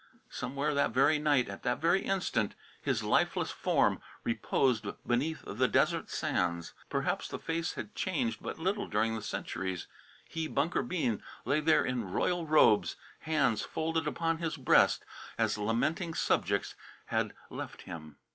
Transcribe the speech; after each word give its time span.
Somewhere 0.31 0.73
that 0.73 0.89
very 0.95 1.19
night, 1.19 1.47
at 1.47 1.61
that 1.61 1.77
very 1.79 2.01
instant, 2.01 2.55
his 2.81 3.03
lifeless 3.03 3.51
form 3.51 4.01
reposed 4.23 4.87
beneath 5.05 5.43
the 5.45 5.67
desert 5.67 6.09
sands. 6.09 6.73
Perhaps 6.89 7.27
the 7.27 7.37
face 7.37 7.73
had 7.73 7.93
changed 7.93 8.41
but 8.41 8.57
little 8.57 8.87
during 8.87 9.13
the 9.13 9.21
centuries. 9.21 9.85
He, 10.27 10.47
Bunker 10.47 10.81
Bean, 10.81 11.21
lay 11.45 11.59
there 11.59 11.85
in 11.85 12.09
royal 12.11 12.47
robes, 12.47 12.95
hands 13.19 13.61
folded 13.61 14.07
upon 14.07 14.39
his 14.39 14.57
breast, 14.57 15.05
as 15.37 15.59
lamenting 15.59 16.15
subjects 16.15 16.73
had 17.05 17.35
left 17.51 17.83
him. 17.83 18.17